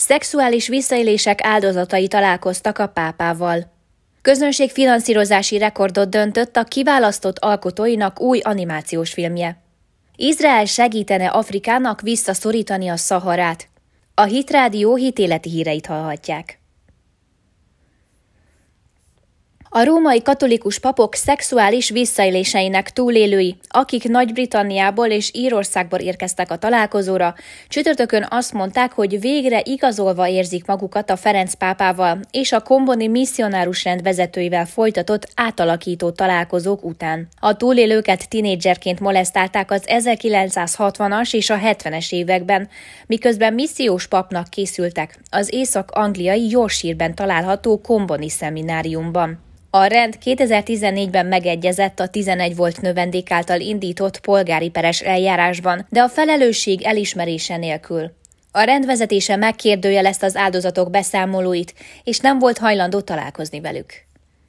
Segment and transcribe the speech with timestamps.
[0.00, 3.72] Szexuális visszaélések áldozatai találkoztak a pápával.
[4.22, 9.62] Közönség finanszírozási rekordot döntött a kiválasztott alkotóinak új animációs filmje.
[10.16, 13.68] Izrael segítene Afrikának visszaszorítani a Szaharát.
[14.14, 16.58] A Hitrádió hitéleti híreit hallhatják.
[19.70, 27.34] A római katolikus papok szexuális visszaéléseinek túlélői, akik Nagy-Britanniából és Írországból érkeztek a találkozóra,
[27.68, 33.84] csütörtökön azt mondták, hogy végre igazolva érzik magukat a Ferenc pápával és a komboni misszionárus
[33.84, 37.28] rend vezetőivel folytatott átalakító találkozók után.
[37.40, 42.68] A túlélőket tinédzserként molesztálták az 1960-as és a 70-es években,
[43.06, 49.46] miközben missziós papnak készültek az észak-angliai Yorkshire-ben található komboni szemináriumban.
[49.78, 56.08] A rend 2014-ben megegyezett a 11 volt növendék által indított polgári peres eljárásban, de a
[56.08, 58.10] felelősség elismerése nélkül.
[58.52, 63.92] A rendvezetése megkérdőjelezte az áldozatok beszámolóit, és nem volt hajlandó találkozni velük.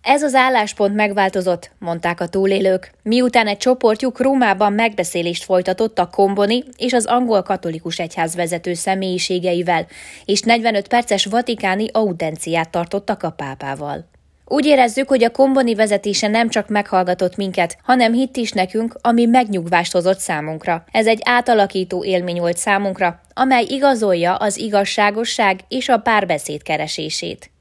[0.02, 6.64] Ez az álláspont megváltozott, mondták a túlélők, miután egy csoportjuk Rómában megbeszélést folytatott a komboni
[6.77, 9.88] és az angol katolikus egyház vezető személyiségeivel,
[10.25, 14.17] és 45 perces vatikáni audenciát tartottak a pápával.
[14.52, 19.25] Úgy érezzük, hogy a komboni vezetése nem csak meghallgatott minket, hanem hitt is nekünk, ami
[19.25, 20.83] megnyugvást hozott számunkra.
[20.92, 27.52] Ez egy átalakító élmény volt számunkra, amely igazolja az igazságosság és a párbeszéd keresését.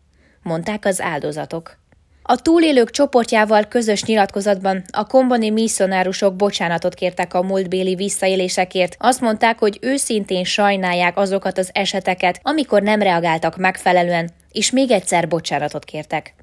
[0.43, 1.77] Mondták az áldozatok.
[2.23, 8.97] A túlélők csoportjával közös nyilatkozatban a komboni misszionárusok bocsánatot kértek a múltbéli visszaélésekért.
[8.99, 15.29] Azt mondták, hogy őszintén sajnálják azokat az eseteket, amikor nem reagáltak megfelelően, és még egyszer
[15.29, 16.35] bocsánatot kértek.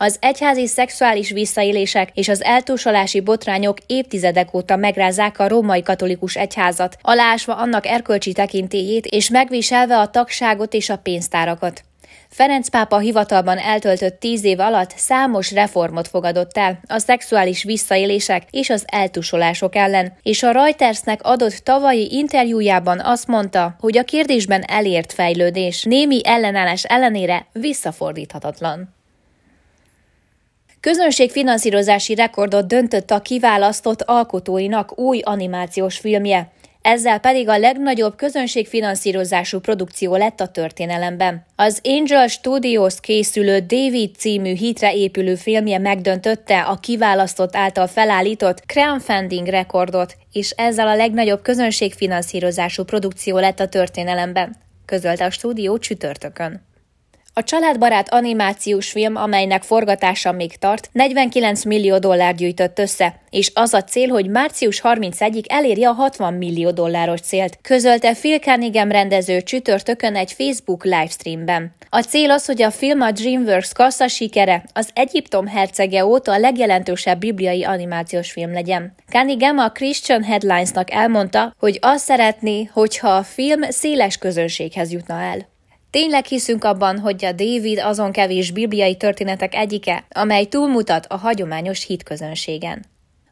[0.00, 6.96] Az egyházi szexuális visszaélések és az eltúsolási botrányok évtizedek óta megrázzák a római katolikus egyházat,
[7.02, 11.82] alásva annak erkölcsi tekintélyét és megviselve a tagságot és a pénztárakat.
[12.28, 18.70] Ferenc pápa hivatalban eltöltött tíz év alatt számos reformot fogadott el a szexuális visszaélések és
[18.70, 25.12] az eltusolások ellen, és a Reutersnek adott tavalyi interjújában azt mondta, hogy a kérdésben elért
[25.12, 28.96] fejlődés némi ellenállás ellenére visszafordíthatatlan.
[30.80, 36.50] Közönségfinanszírozási rekordot döntött a kiválasztott alkotóinak új animációs filmje,
[36.82, 41.44] ezzel pedig a legnagyobb közönségfinanszírozású produkció lett a történelemben.
[41.56, 49.46] Az Angel Studios készülő David című hitre épülő filmje megdöntötte a kiválasztott által felállított crowdfunding
[49.46, 56.67] rekordot, és ezzel a legnagyobb közönségfinanszírozású produkció lett a történelemben, közölte a stúdió csütörtökön.
[57.38, 63.74] A családbarát animációs film, amelynek forgatása még tart, 49 millió dollár gyűjtött össze, és az
[63.74, 69.42] a cél, hogy március 31-ig elérje a 60 millió dolláros célt, közölte Phil Cunningham rendező
[69.42, 71.74] csütörtökön egy Facebook livestreamben.
[71.88, 76.38] A cél az, hogy a film a DreamWorks kassza sikere az Egyiptom hercege óta a
[76.38, 78.94] legjelentősebb bibliai animációs film legyen.
[79.10, 85.56] Cunningham a Christian Headlinesnak elmondta, hogy azt szeretné, hogyha a film széles közönséghez jutna el.
[85.90, 91.84] Tényleg hiszünk abban, hogy a David azon kevés bibliai történetek egyike, amely túlmutat a hagyományos
[91.84, 92.84] hitközönségen.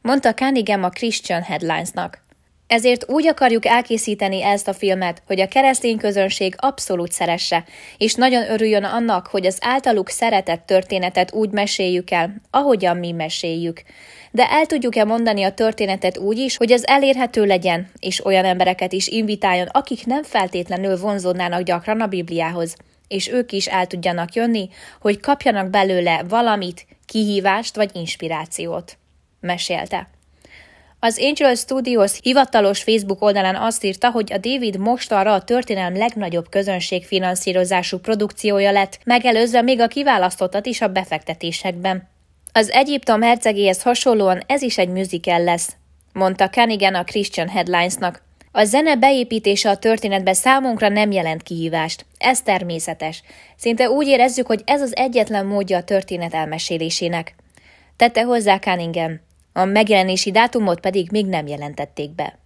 [0.02, 2.25] Mondta Cunningham a Christian Headlinesnak.
[2.66, 7.64] Ezért úgy akarjuk elkészíteni ezt a filmet, hogy a keresztény közönség abszolút szeresse,
[7.98, 13.82] és nagyon örüljön annak, hogy az általuk szeretett történetet úgy meséljük el, ahogyan mi meséljük.
[14.30, 18.92] De el tudjuk-e mondani a történetet úgy is, hogy az elérhető legyen, és olyan embereket
[18.92, 22.76] is invitáljon, akik nem feltétlenül vonzódnának gyakran a Bibliához,
[23.08, 24.68] és ők is el tudjanak jönni,
[25.00, 28.98] hogy kapjanak belőle valamit, kihívást vagy inspirációt.
[29.40, 30.15] Mesélte.
[31.06, 36.48] Az Angel Studios hivatalos Facebook oldalán azt írta, hogy a David mostanra a történelem legnagyobb
[36.48, 42.08] közönségfinanszírozású produkciója lett, megelőzve még a kiválasztottat is a befektetésekben.
[42.52, 45.76] Az Egyiptom hercegéhez hasonlóan ez is egy musical lesz,
[46.12, 48.22] mondta Cunningham a Christian Headlinesnak.
[48.52, 52.06] A zene beépítése a történetbe számunkra nem jelent kihívást.
[52.18, 53.22] Ez természetes.
[53.56, 57.34] Szinte úgy érezzük, hogy ez az egyetlen módja a történet elmesélésének.
[57.96, 59.25] Tette hozzá Cunningham.
[59.56, 62.38] A megjelenési dátumot pedig még nem jelentették be.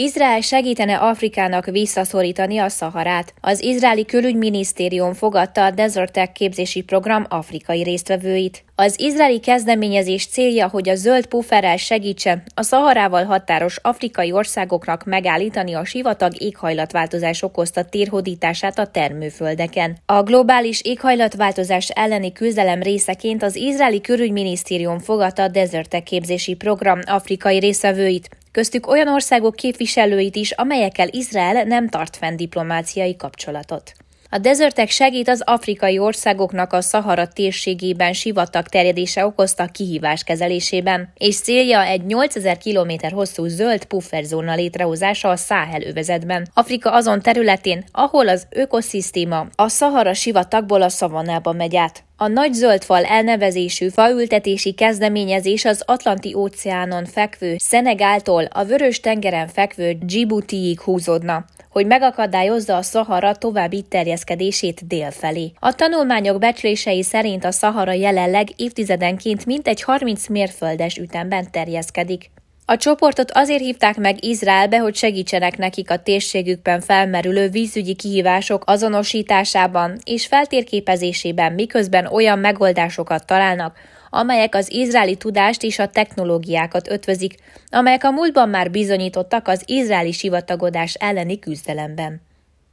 [0.00, 3.34] Izrael segítene Afrikának visszaszorítani a Szaharát.
[3.40, 8.64] Az izraeli külügyminisztérium fogadta a Desert Tech képzési program afrikai résztvevőit.
[8.74, 15.74] Az izraeli kezdeményezés célja, hogy a zöld pufferrel segítse a Szaharával határos afrikai országoknak megállítani
[15.74, 19.96] a sivatag éghajlatváltozás okozta térhódítását a termőföldeken.
[20.06, 27.00] A globális éghajlatváltozás elleni küzdelem részeként az izraeli külügyminisztérium fogadta a Desert Tech képzési program
[27.06, 33.92] afrikai résztvevőit, köztük olyan országok képviselőit is, amelyekkel Izrael nem tart fenn diplomáciai kapcsolatot.
[34.30, 41.40] A dezertek segít az afrikai országoknak a Szahara térségében sivatag terjedése okozta kihívás kezelésében, és
[41.40, 48.28] célja egy 8000 km hosszú zöld pufferzóna létrehozása a Száhel övezetben, Afrika azon területén, ahol
[48.28, 52.07] az ökoszisztéma a Szahara sivatagból a szavannába megy át.
[52.20, 59.92] A nagy zöldfal elnevezésű faültetési kezdeményezés az Atlanti óceánon fekvő Szenegáltól a Vörös tengeren fekvő
[60.00, 65.52] Djibouti-ig húzódna hogy megakadályozza a Szahara további terjeszkedését délfelé.
[65.58, 72.30] A tanulmányok becslései szerint a Szahara jelenleg évtizedenként mintegy 30 mérföldes ütemben terjeszkedik.
[72.70, 79.98] A csoportot azért hívták meg Izraelbe, hogy segítsenek nekik a térségükben felmerülő vízügyi kihívások azonosításában
[80.04, 83.76] és feltérképezésében, miközben olyan megoldásokat találnak,
[84.10, 87.34] amelyek az izraeli tudást és a technológiákat ötvözik,
[87.70, 92.20] amelyek a múltban már bizonyítottak az izraeli sivatagodás elleni küzdelemben.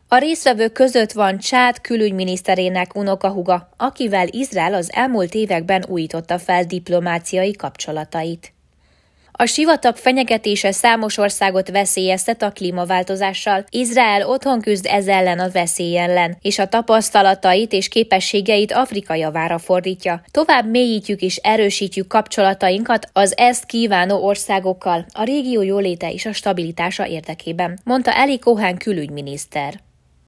[0.07, 7.51] A résztvevők között van Csád külügyminiszterének unokahuga, akivel Izrael az elmúlt években újította fel diplomáciai
[7.51, 8.54] kapcsolatait.
[9.37, 13.65] A sivatag fenyegetése számos országot veszélyeztet a klímaváltozással.
[13.69, 19.57] Izrael otthon küzd ez ellen a veszély ellen, és a tapasztalatait és képességeit Afrika javára
[19.57, 20.21] fordítja.
[20.31, 27.07] Tovább mélyítjük és erősítjük kapcsolatainkat az ezt kívánó országokkal, a régió jóléte és a stabilitása
[27.07, 29.73] érdekében, mondta Eli Cohen külügyminiszter.